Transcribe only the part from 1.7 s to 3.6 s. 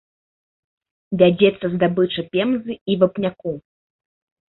здабыча пемзы і вапняку.